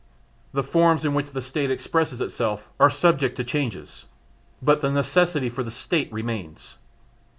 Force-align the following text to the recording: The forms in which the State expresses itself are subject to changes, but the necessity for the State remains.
The 0.51 0.63
forms 0.63 1.05
in 1.05 1.13
which 1.13 1.29
the 1.29 1.43
State 1.43 1.69
expresses 1.69 2.21
itself 2.21 2.67
are 2.79 2.89
subject 2.89 3.37
to 3.37 3.43
changes, 3.43 4.05
but 4.59 4.81
the 4.81 4.89
necessity 4.89 5.47
for 5.47 5.61
the 5.61 5.69
State 5.69 6.11
remains. 6.11 6.77